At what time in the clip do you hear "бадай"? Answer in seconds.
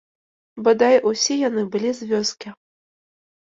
0.67-0.95